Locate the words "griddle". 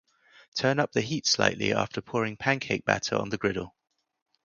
3.37-3.75